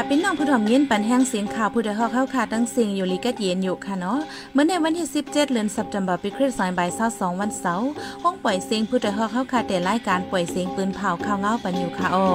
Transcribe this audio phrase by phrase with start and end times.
[0.00, 4.18] ค่ะเป็นน้องผู้ถ่อมยินปันแห้งเสียงข่าวผู้ใดฮอกเข้าค่ะตั้งเสียงอยู่ลีกัดเย็นอยู่ค่ะเนาะ
[4.52, 7.88] เมื่อในวันที่ 17 เดือนสัปดาห์ปีคริสต์ศักราช22วันเสาร์
[8.22, 12.28] ห้องปล่อยเสียงผู้ใดฮอกเข้าค่ะแต่รายการปล่อยเสียงปืนเผาข่าวเงาปันอยู่ค่ะอ้อ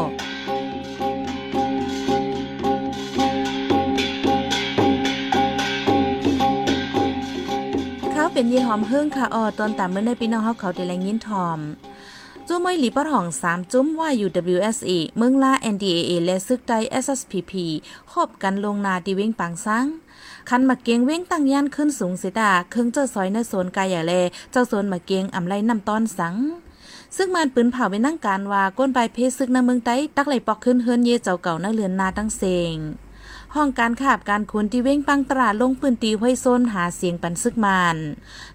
[8.11, 11.59] เขาเป็นยี่หอมเฮิ่งค่ะออตอนตามเมื่อในพี่น้องเฮาเขาแต่แรงยินทอม
[12.49, 17.53] จุ้มไม่หลีปอดห้อง3จุ้มว่า UWSA เมืองลา NDAA และซึกใด SSPP
[18.11, 19.85] คบกันลงนาดีเว้งปังซัง
[20.49, 24.11] คันมาเกียงเว้งตั้งย่านขึ้นสูงเสดาเครื่องเจ้าซอยในโซนกายาแล
[24.51, 26.35] เจ้าโซนมาเกียงอำไลนำต้อนสัง
[27.17, 32.75] ซึ่งมันปืนเผาไปนั่งการว่าก้นใบเพซึกในเมืองไต้ตักไหลปอกขึ้นเฮิรนเยเจ้าเก่านักเรือนนาตั้งเซง
[33.55, 37.97] ห้องการขาบการคุณที่เว้งปังตราลงพื้นตีห้วยโซนหาเสียงปันซึกมาน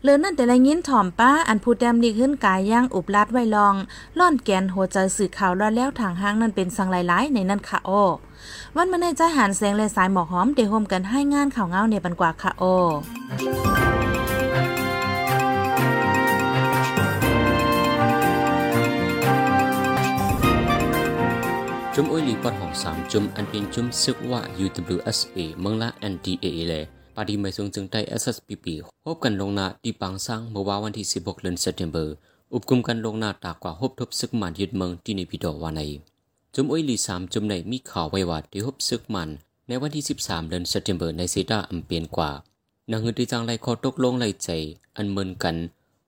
[0.03, 3.75] เลือนั่นแต่ละยินถ่อมป้าอันผู้แดมดีขึ้นกายย่างอุบลัดไว้ลอง
[4.19, 7.91] ล่อนแกนหัวใจสื่อข่าวรอดแล้วทางห้างนั่นเป็นสังหลายๆในนั่นค่ะโอ
[8.77, 12.65] วันมาในใจหานแสงและสายหมอกหอมเดโฮมกันให้งานข่าวเงาในปันกว่าค่ะโอ
[22.01, 26.83] จุมอุ้ยลีปอดของสามจุมอันเป็นจุมซึกว่า UWSA เมืองละ NDAA เลย
[27.15, 28.67] ปาดีไม่ทรงจึงได้ SSPP
[29.05, 31.97] พบกันลงนาที่ปางสร้างเมื่อวาวันที่ 16 เดือนสิงหาคม
[32.53, 35.81] อุปกุมกันลงนาตากว่าพบทบซึกมันยึดเมืองที่ในพิดอวานใน
[36.55, 39.29] จุมอุ้ยลีสามจุมในมีข่าวไว้ว่าที่พบซึกมัน
[39.69, 42.31] ในวันที่ 13 เดือนสิงหาคมในเซดาอัมเปียนกว่า
[42.91, 44.49] นางเงินที่จังไรคอตกลงไหลใจ
[44.97, 45.57] อันเมินกัน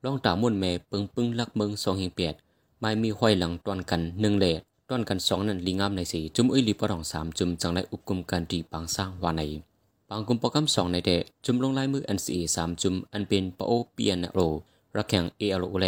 [0.05, 2.35] ล่องตามุ่นแม่ปึงปึงลักเมืองสองเฮงเปียด
[2.81, 9.43] ไม่มีห้อยหลังตอนกันหนึ่งเลด ต้อนกันสองนั้นลีงามในสีจุมอุ้ยลีปอดองสามจุมจังไรอุปกุมกันดีปางสร้างวานใน
[10.09, 11.11] ปางกุมปอกำสองในเด
[11.45, 14.39] จุมลงลายมือ NCA สามจุมอันเป็นปโอเปียนโร
[14.97, 15.87] รักแข่ง ALO แล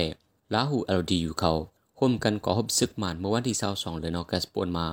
[0.53, 1.52] ลาหู LD อยู่เขา
[2.01, 4.86] ห่มกันก่อฮบซึกมานเมื่อวันที่22เดือนออกัสปวนมา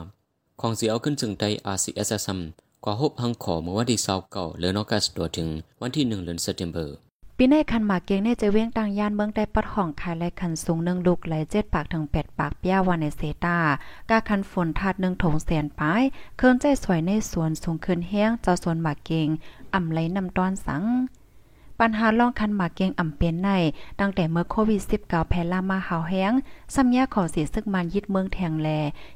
[0.62, 2.40] ของเสียเอาขึ้นจึงได้ RCSSM
[2.86, 4.00] ก่อฮบหังขอเมื่อวันที่
[4.30, 5.48] 29เดือนออกัสตัวถึง
[5.82, 6.98] วันที่1เดือนเซปเทมเบอร์
[7.42, 13.58] ปีในคันหมากเกียงในจะเวียงต่างยานเมืองได้ปัดห้องขายและคันสูงหนึ่งลูกไหลเจ็ดปากถึงแปดปากเปี้ยวันในเซตา
[14.10, 16.04] กาคันฝนทาดหนึ่งถงแสนปลาย
[16.38, 19.28] เครื่องใจสวยในสวนสูงขึ้นแห้งเจ้าสวนหมากเกง
[19.74, 20.84] อ่ำไหลนำตอนสัง
[21.80, 23.50] ปัญหาล่องคันหมากเกงอ่ำเป็นใน
[24.00, 26.32] ตั้งแต่เมื่อโควิด 19 แพร่ลามาหาวแห้ง
[26.74, 28.70] ซ้ำยาขอเสียซึกมันยึดเมืองแทงแล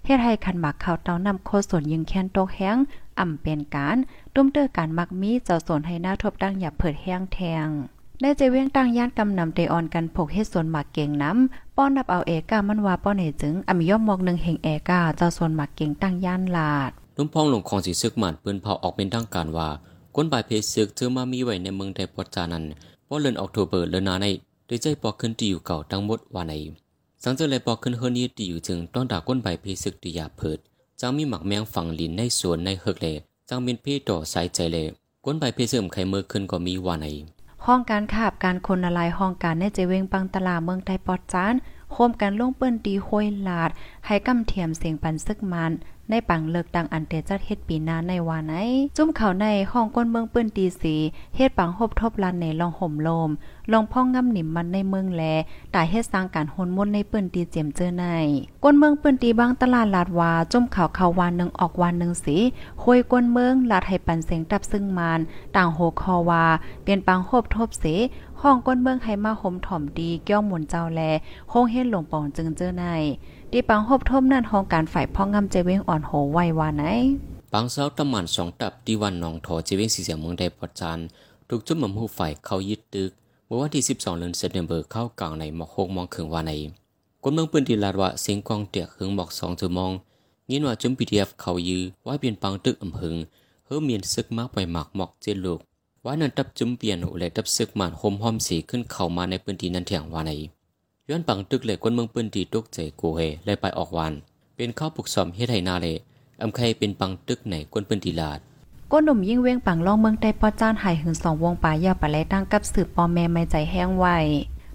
[0.05, 2.77] เฮ็ดให้คันหมากเขาเต้านำโคสวนยิงแค้นตกแห้ง
[3.19, 3.97] อ่ำเป็นการ
[4.33, 7.69] ตุ้มเตอการมักมีเจ้าสวนให้หน้าทบดังอย่าเผิดแห้งแทง
[8.21, 19.69] ได้เจเวียงตั้งย่านกำนำเตออนกันพกเฮ็ดสวนหมากเก่งน้ำป้อนนับเอาเอกามันว่าป้อนเหจึงอมิย่อมมอกหนึ่งเฮงเอกาเจ้าสวนหมากเก่งตั้งย่านลาดนุ่มพองหลงของสีซึกหมันปืนเผาออกเป็นทางการว่า
[20.15, 22.63] ก้นบายเพซึกเธอมามีไว้ในเมืองไทยปอจานัน
[23.05, 24.25] เพราะเลือนออกโทเบอร์เลนนาใน
[24.65, 26.53] โดยใจปอกขึ้นตีอยู่เก่าทั้งหมดว่าใน
[27.23, 30.57] สังเจอเลยปอกขึ้นเฮนี้ตีอยู่จึงต้องด่าก้นบายเพซึกตียาเพิด
[31.01, 33.07] จังมีหมักแมงฝังลินในสวนในเฮกเล
[33.49, 34.77] จังมีเพต่อสายใจเล
[35.25, 37.07] ก้นบายเพซึมไขมือขึ้นก็มีว่าใน
[37.67, 41.55] ห้องการขาบการคนละลายห้องการในเจเวงปังตลาเมืองไทยปอดจาน
[41.91, 43.71] โคมกันลงเปิ้นตีห้วยลาด
[44.05, 45.71] ให้กำเทียมเสียงปันซึกมัน
[46.09, 48.53] ในปังเลิกดังอันเตจัดเฮ็ดปีหน้าในวาไหน
[48.97, 50.95] จุ่มเขาในห้องก้นเมืองปิ้นตีสี
[51.35, 53.29] เฮ็ดปังหบทบลันในลองห่มลม
[53.71, 55.23] ลองพ่องงำหนิมมันในเมืองแล
[55.73, 58.05] ตายเฮ็ดสร้างการหนมนในปิ้นตีเจียมเจอใน
[58.63, 62.37] ก้นเมืองปิ้นตีบางตลาดลาดวาจุ่มเขาเขาวานหนึงออกวานหนึงสี
[62.81, 65.19] ห้วยก้นเมืองลาดให้ปันเสียงตับซึ่งมาน
[65.55, 66.43] ต่างโหคอวา
[66.83, 67.85] เปลี่ยนปังหบทบเส
[68.41, 71.01] ห้องก้นเมืองให้มาห่มถ่อมดีเกี้ยวหมุนเจ้าแล
[71.49, 72.85] โฮงเฮ็ดหลงปองจึงเจอใน
[73.55, 76.83] ดีปังหบทมนั่นห้องการฝ่ายพ่องำเจเวงอ่อนโหไว้วาไหน
[77.53, 80.99] ปางเสาตะมันสองตับที่วันหนองถอเจเวงสีเสียงเมืองไทยปอดจาน
[81.49, 83.11] ถูกจุ่มหม่ำหูฝ่ายเข้ายึดตึก
[83.45, 86.51] เมื่อวันที่ 12เดือนเซปเทมเบอร์เข้ากลางในหมอกหกมองครึ่งวานใน
[87.21, 89.91] คนเมืองปืนดีลาดว่าเสียงกองเตียกหึงหมอกสองเธอมอง
[90.51, 93.15] ยินว่าจุ่มพีดีเอฟเขายื้อว่าเปลี่ยนปังตึกอำเภอ
[93.65, 95.59] เฮือเมียนซึกมากไปหมากหมอกเจนลูก
[96.05, 100.33] ว่านั้นตับจุ่มเปลี่ยนและตับซึกมันห่มห้อมสีขึ้นเข้ามาในพื้นที่นั้นเถียงวาใน
[101.09, 104.13] ย้อนปังตึกเลยคนเมืองปืนดีตกใจกูเฮและไปออกวาน
[104.55, 105.87] เป็นข้าวปลุกสอมเฮ็ดให้นาเล
[106.41, 108.39] อำใครเป็นปังตึกไหนกวนปืนดีลาด
[108.91, 114.05] ก้นหนุ่มยิ่งเว้งปังล่องเมืองใต้ปอจ้านหายหึงสองวงป่ายาปะแลตั้งกับสืบปอแม่ไม่ใจแห้งไว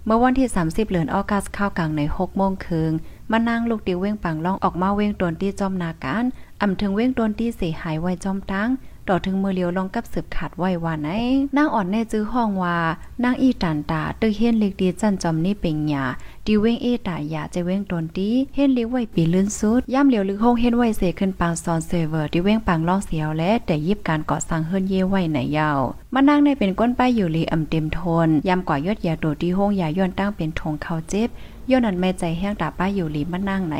[0.05, 2.93] เมื่อวันที่ 30เดือนออกัสข้าวกลางใน6โมงคืน
[3.31, 6.23] มานั่งลูกติวเว้งปังล่องออกมาเว้งตนที่จอมนาการ
[6.61, 8.69] อ่ำถึงเว้งตนที่เสียหายไว้จอมตั้ง
[9.09, 11.09] ต่อถึงมือเลียวลองกับสืบขาดไว้ว่าไหน
[11.57, 12.77] นางอ่อนแน่จื้อห้องว่า
[13.23, 16.05] นางอีตันตาตึกเฮียนเล็กดีจันจอมนี่เป็นหยา
[16.45, 25.79] ดีเว้งเอตายาจะเว้งตนตีเฮ็นเลี้วไว้ปีลื่นสุดย่ำเหลียวลึกห้องเฮ็นไว้เสขึ้นปางซอนเซเวอร์ที่เว้งปางล่องเสียวและแต่ยิบการก่อสร้างเฮิรนเย่ไว้ไหนยาว
[26.13, 31.29] มานั่งในเป็นก้นป้ายอยู่ลีอ่ำเต็มทนย่ำกว่ายอดยาโดที่ห้องยาย้อนตั้งเป็นทงเขาเจ็บ
[31.71, 33.75] ย้อนนั้นแม่ใจแห้งตาป้าอยู่ลีมานั่งไหน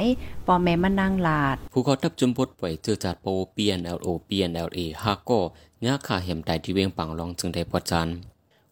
[0.47, 3.25] ปอแม่มานั่งลาด ผู้เขาทับจุมพดปล่อยเจอจัดโป
[3.55, 5.39] PNLO PNLA ฮาก็
[5.85, 8.07] ยาขาเห็มไตที่เวียงปังลองจึงได้ปอจัน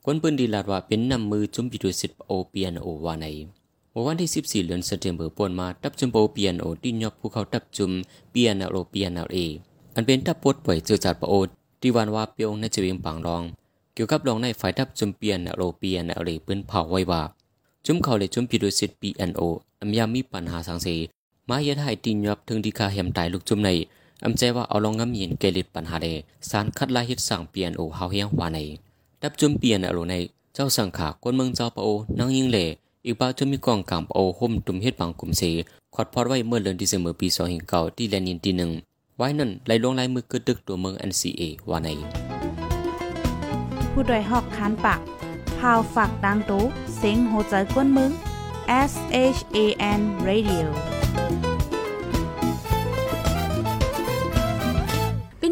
[0.05, 3.25] คนปืนดีลาดว่าเป็นนำมือจุมปิดุสิตโอ PNO ว่าใน
[4.05, 7.91] วันที่ 14เดือนเซปเทมเบอร์ป่นมาตับจุมโป PNO ที่ยอบผู้เขาตับจุม
[8.33, 9.37] PNLO PNLA
[9.95, 11.35] อันเป็นทับปดปล่อยเจอจัดโปโอ
[11.81, 13.43] ที่วันว่าเปียวในจะเวียงปังรอง
[13.93, 17.21] เกี่ยวกับรองในฝ่ายทับจุม PNLO PNLA ปืนเผาไว้ว่า
[17.89, 19.41] จุมเขาเลยจุมปิดุสิต PNO
[19.81, 20.87] อัมยามีปัญหาสังเส
[21.49, 23.69] มาเย็ดให้ตีนยอบถึงที่คาเหมตายลูกจุมใน
[24.23, 26.07] อำใจว่าเอาลองงำเย็นเกลิดปัญหาเด
[26.49, 28.57] สารคัดลายเฮ็ดสั่ง PNO เฮาเฮียงวาใน
[29.21, 30.15] ดับจุม PNO ใน
[30.53, 31.87] เจ้าสังขาคนเมืองเจ้าปโอ
[32.19, 32.65] นางยิงเล่
[33.05, 35.43] อีกบ่าจะมีกองกำปโอห่มตุมเฮ็ดบางกลุ่มเส
[35.95, 37.27] ขอดพอดไว้เมื่อเดือนเดซเมอร์ปี
[37.61, 38.71] 2009ที่แลนินที่หนึ่ง
[39.17, 41.89] ไว้นั่นไหลลงลายมือกึดดึกตัวเมือง NCA ว่าใน
[43.91, 45.01] ผู้ดยหอกคานปาก
[45.59, 46.63] พาวฝากดังตู้
[46.97, 48.11] เซ็งโหใจกวนมึง
[48.91, 48.93] S
[49.37, 49.57] H A
[49.99, 50.67] N Radio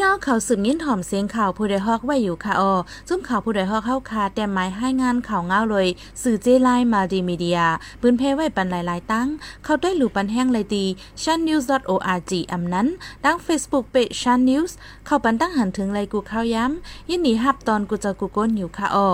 [0.06, 2.74] น้องเขาสืบยินถ่อมเสียงข่าวผู้ใดฮอกไว้อยู่ค่ะออ
[3.07, 5.88] จุ้มข่าวผู้ใดฮอกเข้าคาแต่หมายให้งานข่าวเงาเลย
[6.24, 7.60] สื่อเจไลมาดีมีเดีย
[8.02, 9.28] ปืนเพไว้ปันหลายๆตั้ง
[9.63, 10.86] เข้าได้หลู่ปันแห้งเลยดี
[11.24, 12.88] shannews.org อำนั้น
[13.25, 14.72] ดัง Facebook page shan news
[15.06, 19.10] เข้าปันตั้งหันถึงเลยกูเข้าย้ำยินดีฮับตอนกูจะกูก้นอยู่ค่ะออ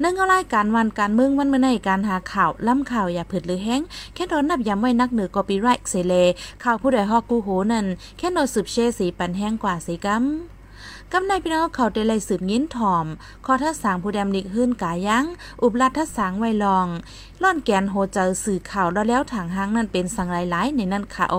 [0.00, 3.82] เนื่องเอารายการวันการเมืองวันเมื่อในการหาข่าวล่ำข่าวอย่าผิดหรือแห้ง
[4.14, 6.14] แค่นอนนับย้ำไว้นักเหนือกอปีไรท์เซเล
[6.64, 7.86] ข่าวผู้ใดฮอกกูโหนั่น
[8.18, 10.23] แค่นอนสืบเชสีปันแห้งกว่าสีกัม
[11.12, 13.06] กำในพี่น้องเขาได้เลยสืบยิ้นถ่อม
[13.44, 15.24] ขอทัดสางผู้ดมนิกขึ้นกายัง
[15.62, 16.88] อุบลัดทัดสางไวลอง
[17.42, 21.36] ล่อนแกนโหเจอสื่อข่าวแล้วแล้วถางหางนั่นเป็นสังหลายๆในนั่นค่ะโอ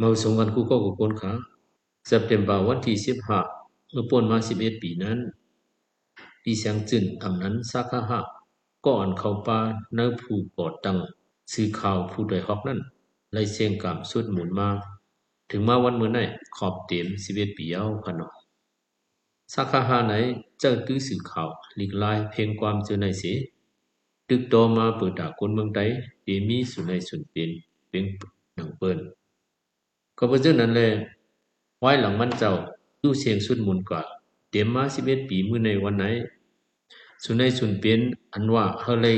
[0.00, 1.32] มาสงกันกูก็กูคนขา
[2.06, 3.38] เซปเทมบอร์วันที่สิบห้า
[3.90, 5.18] เมื่อปนมาสิบเอ็ดปีนั้น
[6.42, 8.20] ปีเสียงจืนอำนั้นสาขาหะ
[8.86, 9.58] ก่อนเข้าป่า
[9.94, 10.98] เนื้อผู้ปอดตัง
[11.52, 12.80] สื่อข่าวผู้โดยฮอกนั้น
[13.32, 14.68] ไล่เสียงกามสุดหมุนมา
[15.50, 16.20] ถึงมาวันเมื่อไน
[16.56, 18.28] ขอบเต็มสิบเอ็ดปีเอาขนอ
[19.54, 20.14] สาขาหาไหน
[20.60, 23.36] เจ้าตื้อสื่อข่าวหลีกลายเพลงความเจอในเสีย
[24.28, 25.80] ตึกโตมาเปิดด่าคนเมืองใด
[26.24, 27.50] เดมีสุนัยสุนเป็น
[27.88, 28.04] เป็น
[28.54, 28.98] หนังเปิ้น
[30.18, 30.88] ก็เพราะฉะนั้นและ
[31.80, 32.52] ไว้หลังมันเจ้า
[33.02, 34.02] ดูเสียงสุดมุนกว่า
[34.50, 36.04] เตรียมมา11ปีมื้อในวันไหน
[37.22, 38.00] สุในสุนเปลี่ยน
[38.32, 39.16] อันว่าเฮาเลย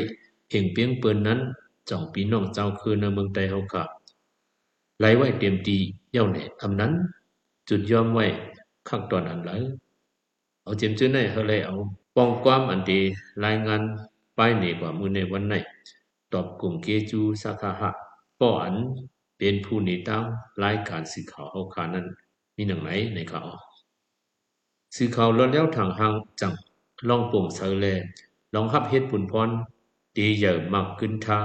[0.49, 1.41] เพ่งเปียงเปิ้นนั้น
[1.89, 3.85] จ่องปีน้องเจ้าคือในเมืองใดเฮาค่ะ
[4.99, 5.79] ไหลไว้เต็มที
[6.13, 6.93] เย้าแหน่อำนั้น
[7.69, 8.27] จุดยอมไว้
[8.89, 9.51] ข้างตอนอันไหล
[10.63, 11.75] เอาเจมจื้อในเฮาเลยเอา
[12.17, 13.01] ป้องความอันดี
[13.45, 13.83] รายงาน
[14.37, 15.55] ไปในกว่ามื้อในวันไหน
[16.33, 17.91] ตอบกลุ่มเกจูสาขาหะ
[18.41, 18.77] ป้ออัน
[19.39, 20.25] เป็นผู้ในตาม
[20.63, 22.07] รายการสื่อข่าวเอาขานั้น
[22.57, 23.49] มีหนังไหนในข่าว
[24.97, 26.53] สื่อข่าวล้วนแล้วทางหางจัง
[27.09, 27.87] ลองโป่งเสาแล
[28.55, 29.51] ลองฮับเฮ็ดปุ่นพร
[30.17, 31.41] ดีเยอะมากขึ้นทา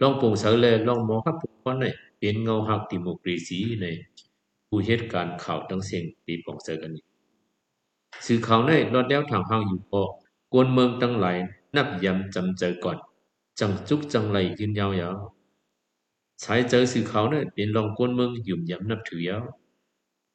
[0.00, 1.86] ลองโป่งเสาแลลองหมอฮับปุ่นพรใน
[2.18, 3.86] เป็นเงาหักดิโมกรีซีใน
[4.68, 7.04] ผู้เหตุการ์ข่าวทั้งเสียงตีปองเสกันนี้
[8.26, 10.02] สื่อข่าวในล้วนแล้วทางห้างอยู่พอ
[10.52, 11.36] กวนเมืองตั้งหลาย
[11.76, 12.98] นับยำจำเจอก่อน
[13.60, 19.44] จังจุกจังไหลขึ้นยาวๆสายเจอสื่อเขาเนี่ยเป็นลองกวนเมืองยุ่มยำนับถือยาว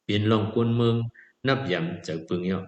[0.06, 0.96] เป็นลองกวนเมือง
[1.48, 2.64] นับยำเจอปึงยาว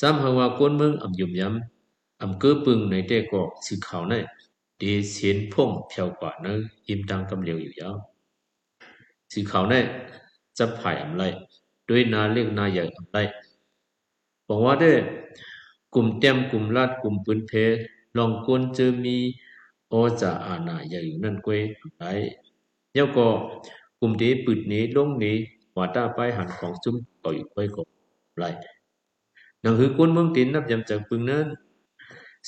[0.00, 4.20] จำหาว่ากวนเมืองอ่ำยุ่มยำอ่ำเกือปึงในแต่ก็สื่อเขาเนี่
[4.78, 7.96] เดเสียนพ่งเพียวกว่านื้อหิมดังกำเหลียวอยู่ยาว
[9.32, 9.84] สือเขาเนี่ย
[10.58, 11.24] จะผ่ายอ่ำไร
[11.88, 13.18] ด้วยนาเรียกนาใหญ่อ่ำไร
[14.48, 14.92] บอกว่าได้
[15.94, 17.52] กลุ่มเต็มกลุ่มลาดกลุ่มปืนเพ
[18.16, 19.16] ลองกวนเจอมี
[19.88, 21.60] โอจะอาณาใหญ่อยู่นั่นกวย
[21.96, 22.04] ไร
[22.94, 23.26] เย้าก็
[24.00, 25.36] กลุ่มที่ปืดนี้ลงนี้
[25.76, 27.82] ว่าตาไปหันของจุ้มต่อยกวยก็
[28.38, 28.44] ไร
[29.64, 31.46] นังคือกุนเมืองตินนับยำจังปึงเนิน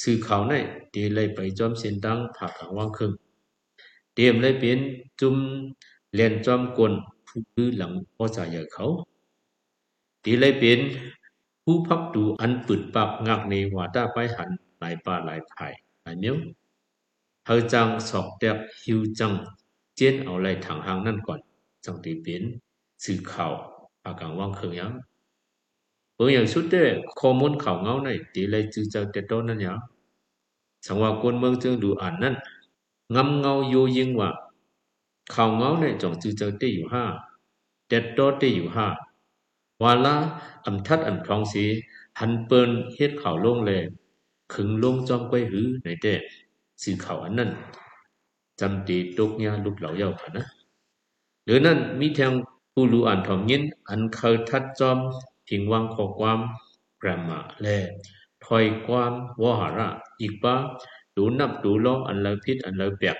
[0.02, 0.54] สื่อเขาใน
[0.90, 3.12] เตีไเลไปจอมเสียนตั้งผ่ากลางว่างครึ่ง
[4.14, 4.78] เตรียมเลยเป็น
[5.20, 5.36] จุ่ม
[6.14, 6.92] เลียนจอมกล
[7.26, 8.86] ผู้หลังพ่อจ่ายใหญ่เขา
[10.24, 10.80] ตีเลยเป็น
[11.64, 16.36] ผู้พักดูอันปืดปากงักในหัวตาไปหันหลายป่าหลายภายหลายเมียว
[17.46, 19.32] เฮาจังสอกแดกหิวจัง
[19.96, 21.40] เจียนเอาไหลถังหางนั่นก่อน
[21.84, 22.42] จังตีเปลี่ยน
[23.04, 23.52] สื่อข่าว
[24.04, 24.92] อากางว่างเคืองยัง
[31.00, 32.34] ว่ากวนเมืองจึงดูอ่านนั้น
[33.14, 34.30] งำเงาโยยิงว่า
[35.34, 37.04] ข่าวเงาในจงจือเจอเตอยู่ห้า
[37.88, 38.86] เด็ดโตเตอยู่ห้า
[39.82, 40.16] วาลา
[40.66, 41.64] อำทัดอำทองสี
[42.18, 43.70] หันเปิ้นเฮ็ดข่าวลงแล
[44.52, 46.14] ขึงลงจอมก้อยหือในแต่
[46.82, 47.50] สื่อข่าวอันนั้น
[48.60, 50.46] จำตีตกญาลูกเหล่าเยาค่ะนะ
[51.44, 52.32] หรือนั้นมีแทง
[52.72, 54.98] ผู้รู้อ่านทอมยินอันเคยทัดจอม
[55.48, 56.40] พิงวางขอความ
[57.02, 57.66] กรรมาแล
[58.44, 59.88] ถอยความวหาระ
[60.20, 60.54] อีกป้า
[61.16, 63.16] ดูนับดูล้ออันเลพิษอันเลเปียก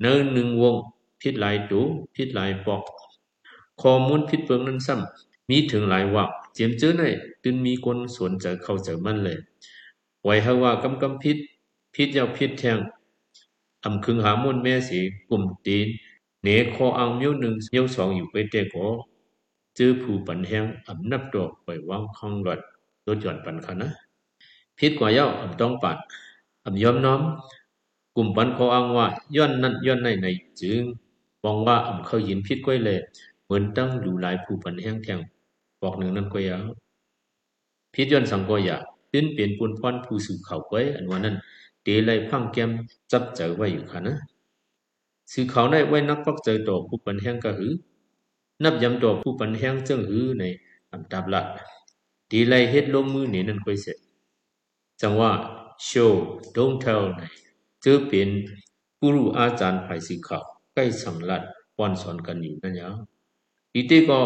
[0.00, 0.76] เนื้อหนึ่งวง
[1.20, 1.80] พิษหลายดู
[2.14, 2.82] พิษหลายปอก
[3.82, 7.02] ข้อมูลพิษเปิงนั้นซ้ำมีถึงหลายวักเจียมเจอใน
[7.42, 9.38] ตึนมีคนสวนเจอเข้าเจอมันเลย
[10.24, 11.36] ไว้ให้ว่ากำกำพิษ
[11.94, 12.78] พิษยาวพิษแทง
[13.84, 15.86] อำคึงหามุนแม่สีกลุ่มตีน
[16.42, 22.60] เนคออังเมียวหนึ่งเมียวสองอยู่ไปแต่ก็เจื้อผู้ปันแหงอำนับดอกไปว่างข้องหลอด
[23.06, 23.90] รถหย่อนปันคะนะ
[24.78, 25.96] พิษกว่าเย้าอำต้องปัด
[26.64, 27.20] อำยอมน้อม
[28.16, 30.26] กลุ่มปันขออังว่าย้อนนั่นย้อนในใน
[30.60, 30.82] จึง
[31.44, 32.98] มองว่าอำเขายินพิษก้อยเลย
[33.44, 35.18] เหมือนตั้งอยู่หลายผู้ปันแหงแทง
[35.82, 36.64] บอกหนึ่งนั้นก็ยาว
[37.94, 38.76] พิษย้อนสังก็อยา
[39.12, 41.36] ตื้นเปลี่ยนปุนพรผู้สื่อข่าไว้อันว่านั้น
[41.82, 42.70] เตเลยพังแก้ม
[43.12, 44.16] จับเจอไว้อยู่ค่ะนะ
[45.32, 47.72] สื่อเขาวในไว้นักปักเจอต่อผู้ปันแห้งก็หือ
[48.64, 50.44] นับยำต่อผู้ปันแห้งเจิงหือใน
[50.92, 51.42] อันดับละ
[52.30, 53.98] ตีไลเฮ็ดลงมือนี่นั่นค่อยเสร็จ
[55.00, 55.30] จังว่า
[55.88, 56.12] show
[56.56, 57.22] don't tell ใน
[57.82, 58.28] เจอเป็น
[58.98, 61.42] ผู้รู้อาจารย์ฝ่ายสื่อข่าวใกล้สังลัด
[61.76, 62.94] ป้อนสอนกันอยู่นั่นยาว
[63.74, 64.20] อีเตก็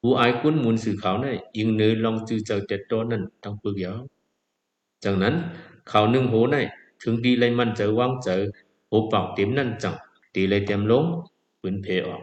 [0.00, 3.98] ผู้อายคุณมูลสื่อข่าวในยิงเนื้อลองจือเจอเจ็ดตัวนั้นทั้งปึกยาว
[5.04, 5.34] จังนั้น
[5.90, 6.56] ข่าวหนึ่งโหใน
[7.02, 8.40] ถึงดีเลยมันเจอว่างเจอ
[8.88, 9.94] โหปากเต็มนั่นจัง
[10.34, 11.04] ตีเลยเต็มลง
[11.60, 12.22] ปืนเพอออก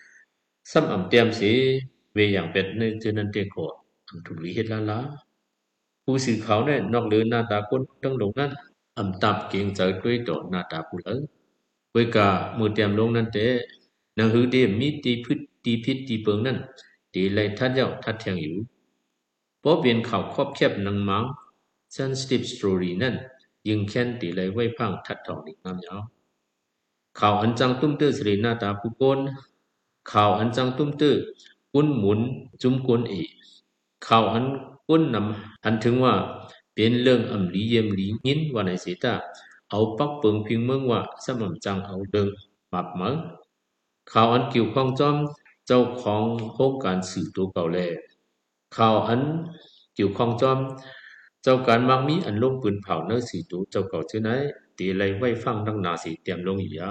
[0.71, 1.51] ซ้ำอ่ำเตรียมสี
[2.13, 3.45] เวอย่างเป็ดในเจนันเตีย
[4.07, 4.99] อันถูกลีเฮ็ดล้าล้า
[6.03, 8.51] ผู้สื่อเขาได้นอกหลือหน้าตาคนตั้งหลงนั้น
[8.97, 11.21] อ่ำตับเกียงใจด้วยต่อหน้าตาผู้เลิศ
[11.93, 12.27] เวกา
[12.57, 13.39] มือเตรียมลงนั่นเต
[14.17, 16.57] นางหือเดมีตีพืชตีพิษตีเปิงนั่น
[17.13, 18.55] ตีไรทัดเย้าทัดเทียงอยู่
[19.61, 21.23] พบเปลี่ยนข่าวครอบแคบนางมัง
[21.95, 23.15] ซันสติปสตรอรีนั่น
[23.67, 26.01] ยิงแค้นตีไรไว้พังทัดทองนิกน้ำยาว
[27.19, 29.19] ข่าวอันจังตุ้มเตื้อสริหน้าตาผู้โกน
[30.11, 31.15] ข่าวอันจังตุ้มตื้อ
[31.73, 32.19] กุ้นหมุน
[32.61, 33.13] จุ้มกุนเอ
[34.07, 34.45] ข่าวอัน
[34.87, 36.13] กุ้นนำอันถึงว่า
[36.73, 39.13] เป็นเรื่องอำลีเยี่ยมลียินว่าในสีตา
[39.69, 42.27] เอาปักเปิงพิงเมืองว่าสม่ำจังเอาเดิง
[42.73, 43.13] มับเมือ
[44.11, 45.15] ข่าวอันเกี่ยวข้องจอม
[45.67, 47.77] เจ้าของโครงการสื่อตัวเก่าแล
[48.77, 49.21] ข่าวอัน
[49.95, 50.59] เกี่ยวข้องจอม
[51.43, 54.29] เจ้าการมักมีอันลงปืนเผาเนื้อสีตูเจ้าเก่าชื่อไหน
[54.77, 56.89] ตีไรไว้ฟังดังนาสีเตรียมลงอียา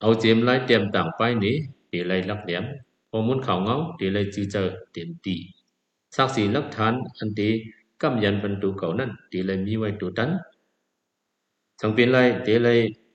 [0.00, 1.56] เอาเจมไล่เตรียมต่างไปนี้
[1.90, 2.64] ตีไรลักเหลี่ยม
[3.10, 5.36] พอมุนข่าวเงาตีไรจือเจอเต็มตี
[6.16, 7.48] สักสีลักฐานอันตี
[8.02, 10.30] กำยันบรรทุเก่านั้นตีไรมีไว้ตัวตัน
[11.80, 12.68] สังเป็นไรตีไร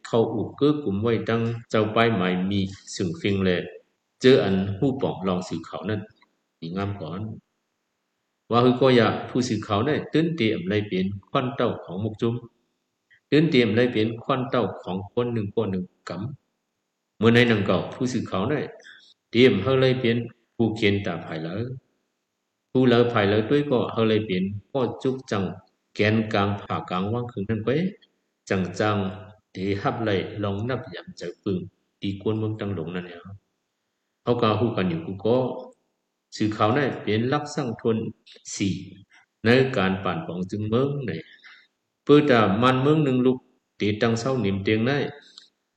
[0.06, 2.60] เข้าอุกเกือกลุ่มไว้ดังเจ้าป้ายหมายมี
[2.96, 3.60] สึงฟิงเลย
[4.22, 6.02] เจออันผู้ปองลองสื่อเขานั้น
[6.60, 7.22] มีงามก่อน
[8.52, 12.36] ว่าคือก็อยากผู้สื่อเขาเนี่ยตื่นเตรียมเลยเป็นควันเต้าของมุกจุ้ม
[13.32, 16.45] ตื่นเตรียมเลยเป็นควันเต้าของคนหนึ่งคนหนึ่งกำ
[17.18, 18.66] เมื่อในนังเก่าผู้สื่อข่าวเนี่ย
[19.32, 20.18] เตรียมเฮาเลยเป็น
[20.56, 21.64] ผู้เขียนตาภายเลย
[22.72, 25.44] ผู้เลอภายเลยด้วยก็เฮาเลยเป็นก็จุกจัง
[25.96, 27.70] แกนกลางผ่ากลางว่างคืนนั่นไป
[28.50, 28.98] จังจัง
[29.52, 31.60] เดฮับเลยลองนับยำเจปึง
[32.02, 33.20] ตีกวนเมืองตังหลงนั่นเนี่ย
[34.24, 35.38] เขาก็ฮู้กันอยู่กูก็
[36.38, 37.98] สื่อข่าวในเป็นลักษณะทน
[38.56, 38.74] สี่
[39.46, 41.12] ในการป่านปองจึงเมืองใน
[42.04, 43.38] เพื่อจะมันเมืองหนึ่งลุก
[43.80, 44.92] ตีตังเศร้าหนิมเตียงใน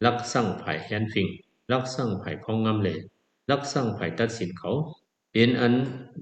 [0.07, 1.28] ลักษณะไผ่แฮนฟิง
[1.73, 2.99] ลักษณะไผ่พองงำเลย
[3.50, 4.71] ลักษณะไผ่ตัดสินเขา
[5.33, 5.73] เป็นอัน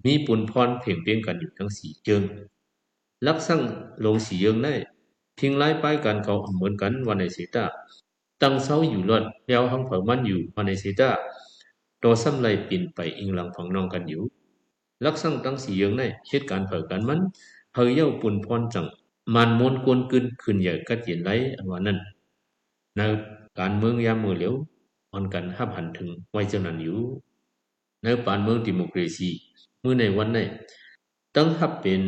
[0.04, 2.22] มีปุนพรเพ่งเพียงกันอยู่ทั้งสี่เจิง
[3.28, 3.66] ลักษณะ
[4.04, 4.68] ลงสี่เยิงใน
[5.38, 7.64] พิงไล่ป้ายกันเขาเหมือนกันวันในเสตา
[8.42, 11.10] ตั้งเศร้าอยู่รอดแล้วห้องเผามันอยู่วันในเสตา
[12.02, 14.22] ตัวซ้ำไรปินไปอิงหลังฝังนองกันอยู่
[15.06, 17.20] ลักษณะตั้งสีเยืองในเหตุการเผอกันมัน
[17.74, 18.86] เฮยเย้าปุ่นพรจัง
[19.34, 21.98] มันมวนกวนกึนขึ้นใหญ่กัดเย็นไรอันว่านั้น
[22.96, 23.00] ใน
[23.58, 24.54] การเมืองยามมือเหลียว
[25.12, 27.00] อ่อนกันหับหันถึงไว้เจ้านั้นอยู่
[28.02, 29.30] ในปานเมืองดิโมคราซี
[29.82, 30.38] มือในวันใน
[31.36, 32.02] ตั้งหับเป็น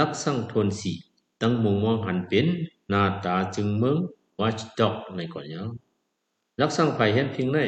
[0.00, 0.92] ลักษณะทนสี
[1.40, 2.46] ตั้งมุงมองหันเป็น
[2.92, 3.96] นาตาจึงเมือง
[4.40, 5.68] watchdog ในก่อนยัง
[6.60, 7.58] ลักษณะภัยเห็นเพิงใน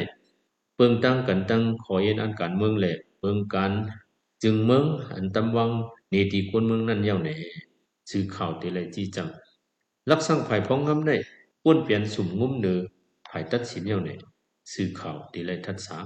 [0.75, 3.71] เปิงตั้งกันตั้งขอเย็นอันการเมืองแหละเปิงการ
[4.43, 4.83] จึงเมือง
[5.15, 5.69] อันตำวัง
[6.09, 7.35] เนติคนเมืองนั่นเย้าแหน่
[8.09, 9.27] ชื่อข่าวติเลยจีจัง
[10.11, 11.11] ลักษณะภัยพ้องงำใน
[11.63, 12.79] ป้วนเปลี่ยนสุ่มงุ้มเนือ
[13.35, 14.15] ภัยตัดสินเย้าแหน่
[14.71, 15.97] ชื่อข่าวติเลยทัดสา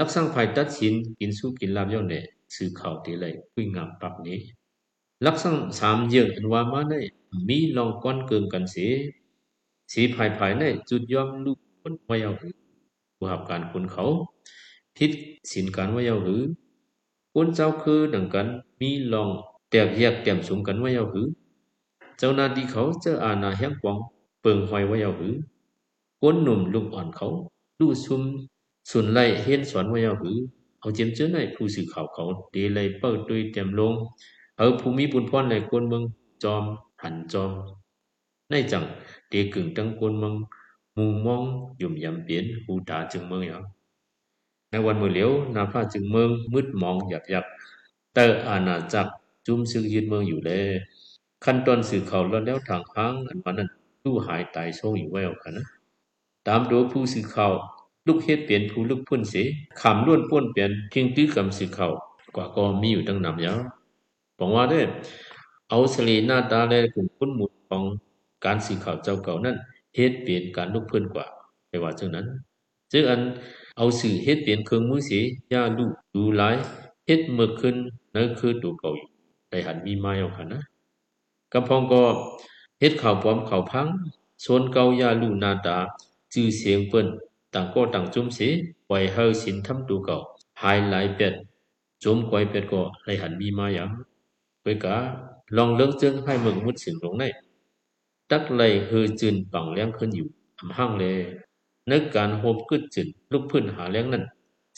[0.00, 2.20] ลักษณะภัยตัดสินกินสู้กินลาบเย้าแหน่
[2.54, 4.38] ชื่อข่าวติเลยคุยงามปักนี้
[5.26, 6.94] ลักษณะสามเยืออันว่ามาใน
[7.48, 8.92] มีลองก้อนเกิงกันเสีย
[9.92, 12.54] สีภายภายในจุดยอมลูกคนวายาวหือ
[13.16, 14.04] ผู้หับการคนเขา
[14.98, 15.10] ทิศ
[15.52, 16.42] สินการวายาวหือ
[17.34, 18.46] คนเจ้าคือดังกัน
[18.80, 19.28] มีลอง
[19.70, 21.26] แตกแยกแต้มสูงกันวายาวหือ
[22.18, 23.98] เจ้านาดีเขาเจออาณาแห่งกวาง
[24.40, 25.34] เปิงหอยวายาวหือ
[26.26, 27.28] คนหนุ่มลุกอ่อนเขา
[27.78, 28.22] ลู่ซุม
[28.90, 30.38] สุนไล่เฮียนสอนวายาวหือ
[30.80, 33.94] เอาเจียมเจอในผู้สื่อข่าวเขาเดลัยเปิดด้วยเต็มลง
[34.56, 36.04] เอาภูมิบุญพรในคนเมือง
[36.42, 36.64] จอม
[37.02, 37.50] หันจอม
[38.50, 38.84] ในจัง
[39.28, 40.34] เดกึ่งตั้งคนเมือง
[40.96, 41.42] มุงมอง
[41.80, 43.62] ยุ่มยำเปลี่ยนหูตาจึงเมืองอย่าง
[44.70, 47.44] ในวันมือเหลียวนาฟ้าจึงเมืองมืดมองหยักหยัก
[48.14, 49.10] แต่อาณาจักร
[49.46, 50.64] จุ่มซึ่งยืนเมืองอยู่เลย
[51.44, 53.68] ขั้นตอนสื่อเขาแล้วแล้วทางค้างอันวันนั้น
[54.02, 55.73] ตู้หายตายโชงอยู่ไว้เอาค่นะ
[56.48, 57.52] ตามตัวผู้สื่อข่าว
[58.06, 59.46] ลูกเฮ็ดเปลี่ยนผู้ลึกพุ่นเสีย
[59.80, 61.92] ขำล้วนป้วนเปลี่ยนเพียงตื้อกำสื่อข่าว
[62.36, 63.58] กว่าก็มีอยู่ตั้งนำยาว
[64.38, 64.80] บอกว่าได้
[65.68, 67.82] เอาสลีหน้าตาและกลุ่มคุ้นหมุดของ
[68.44, 69.56] การสื่อข่าวเจ้าเก่านั้น
[69.94, 71.26] เฮ็ดเปลี่ยนการลุกพื้นกว่า
[71.68, 72.26] ไปว่าจังนั้น
[72.92, 73.20] จึงอัน
[73.76, 75.22] เอาสื่อเฮ็ดเปลี่ยนเครื่องมือเสีย
[75.52, 76.56] ย่าลูกดูหลาย
[77.06, 77.76] เฮ็ดเมื่อขึ้น
[78.14, 79.08] นั่นคือตัวเก่าอยู่
[79.50, 80.60] ได้หันมีมาเอาค่ะนะ
[81.52, 82.02] กำพองก็
[82.80, 83.86] เฮ็ดข่าวปลอมข่าวพัง
[84.42, 85.78] โซนเก่าย่าลูกหน้าตา
[86.34, 87.06] จื่อเสียงเปิ้น
[87.54, 88.52] ต่างก็ต่างจุ่มเสีย
[88.88, 90.18] ปล่อยเฮาสินทำตัวเก่า
[90.62, 91.34] หายหลายเป็ด
[92.04, 93.88] จมกวยเป็ดก็ได้หันมีมาอย่าง
[94.62, 94.96] ไปกะ
[95.56, 97.24] ลองเลิกจึงให้มึงมุดสิงลงใน
[98.30, 101.16] ตักเลยฮือจืนปังเลี้ยงขึ้นอยู่อำห้างเลย
[101.90, 104.24] นึกการโฮบกึดจืนลุกพื้นหาเลี้ยงนั้น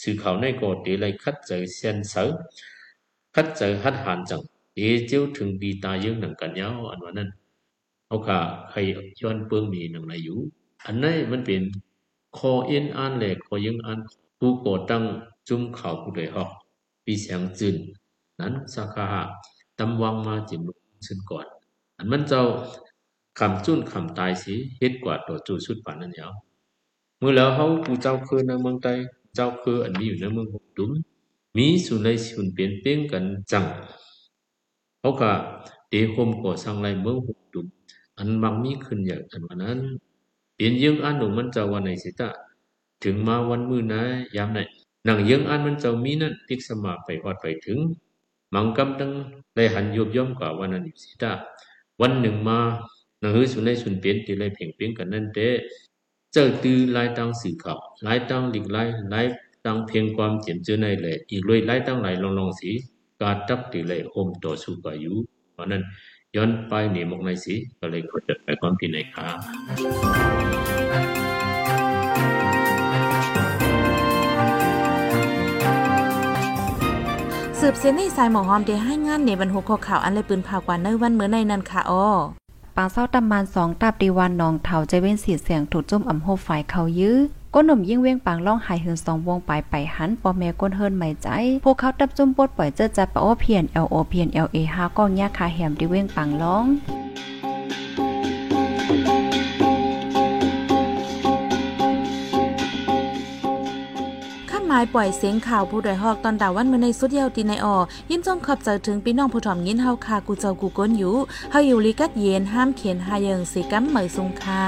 [0.01, 2.23] สื่อเขาในก็ตีเลยคัดใจเซียนเสา
[3.35, 4.41] คัดใจฮัดหานจัง
[4.75, 7.29] เอเจ้าถึงดีตายึงหนังกันยาวอันว่านั้น
[8.07, 8.37] เอาค่ะ
[8.69, 8.77] ใคร
[9.21, 10.39] ย้อนเปิงมีหนังไหนอยู่
[10.87, 11.61] อันนั้นมันเป็น
[12.37, 13.99] คอเอ็นอ่านแหลกคอยึงอ่าน
[14.39, 15.03] ผู้ก่อตั้ง
[15.47, 16.49] จุ่มเข่าผู้ใดฮอก
[17.05, 17.75] ปีเสียงจืน
[18.39, 19.07] นั้นสาขา
[19.79, 21.45] ตำวังมาจิมลุกซึ่งก่อน
[21.97, 22.43] อันมันเจ้า
[23.39, 26.31] คำจุ้นคำตายสิเฮ็ดกว่าตัวจูสุดป่านนั้นยาว
[27.19, 28.93] เมื่อแล้วเฮาผู้เจ้าคือในเมืองใต้
[29.35, 30.91] เจ้าคืออันนี้อยู่ในเมืองหกดุม
[31.57, 33.65] มีสุนัยสุนเปลี่ยนเปลี่ยนกันจัง
[34.99, 35.31] เขาก็
[35.89, 37.67] เดโฮมก่อสร้างไรเมืองหกดุม
[38.17, 39.79] อันมังมีขึ้นอย่างอันวันนั้น
[40.57, 42.29] เปลี่ยนยังอันหนุ่มมันเจ้าวันไหนสิตะ
[43.03, 44.01] ถึงมาวันมือนะ
[44.35, 44.59] ยามไหน
[45.05, 47.79] หนังยังอันมันเจ้ามีนั้นติกสมาไปอดไปถึง
[48.53, 49.11] มังกำตั้ง
[49.55, 51.31] เลยหันยุบย่อมกว่าวันนั้นสิตะ
[52.01, 52.59] วันหนึ่งมา
[53.19, 55.49] หนังหือสุนัยสุนเปลี่ยนตีเลยเพ่งเปลี่ยนกันนั่นเด้
[56.33, 59.25] เจ้าตือลายตังสื่อข่าวลายตังหลีกลายลาย
[59.65, 62.71] ตังเพียงความเจียมเจอในเลยอีกเลยลายตังหลลองลองสี
[63.21, 65.15] การตับตีเลยโฮมต่อสู้กับอยู่
[65.53, 65.83] เพราะนั้น
[66.35, 69.27] ย้อนไปหนีมกในสีก็เลยกดจัดไปความที่ในขา
[77.59, 82.07] สืบเสียนในสายหมอหอมเดให้งานในบรรหุข้อข่าวอันเลยปืนผ่ากว่าในวันเมื่อในนั้นค่ะอ้อ
[82.75, 87.17] ปางเศร้าตำมานสองตับดีวันนองเถาใจเว้นสีเสียงถูกจุ่มอ่ำโฮฝ่ายเขายื้อ
[87.59, 91.27] ก้นหนุ่มยิ่งเว้งปางล่องหายหืนสองวงไปไปหันปอแม่ก้นเฮิรนไม่ใจ
[91.63, 96.65] พวกเขาตับจุ่มปดปล่อยเจอจัดปะโอเพียน L O เพียน L A ห้าก้องยาคาแหมดีเว้งปางล่อง
[104.49, 107.75] ข้าหมายปล่อยเสียงข่าวผู้ใดฮอกตอนดาวันเมื่อในสุดเยาวตีในออ
[108.09, 111.15] ยินจงขอบใจถึงพี่น้องผู้ถ่อมยินเฮาคากูเจ้ากูก้นอยู่
[111.51, 114.65] เฮาอยู่ลิกัดเย็นห้ามเขียนหาเยิงสีกัมเหมยซุงค่ะ